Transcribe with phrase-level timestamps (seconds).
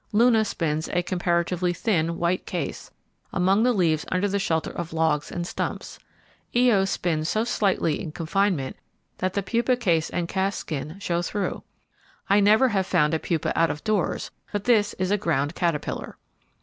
[0.11, 2.89] Luna spins a comparatively thin white case,
[3.31, 5.99] among the leaves under the shelter of logs and stumps.
[6.57, 8.77] Io spins so slightly in confinement
[9.19, 11.61] that the pupa case and cast skin show through.
[12.27, 16.17] I never have found a pupa out of doors, but this is a ground caterpillar.